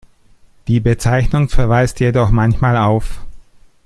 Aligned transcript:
Die 0.67 0.79
Bezeichnung 0.79 1.47
verweist 1.49 1.99
jedoch 1.99 2.31
manchmal 2.31 2.75
auf 2.75 3.21